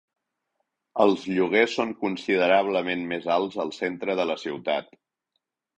Els 1.05 1.25
lloguers 1.33 1.75
són 1.81 1.93
considerablement 2.01 3.07
més 3.15 3.31
alts 3.39 3.61
al 3.67 3.75
centre 3.83 4.19
de 4.23 4.31
la 4.33 4.43
ciutat. 4.47 4.95